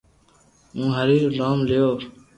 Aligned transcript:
ھون 0.75 0.87
ھري 0.97 1.15
رو 1.21 1.29
نوم 1.37 1.59
ليو 1.69 1.89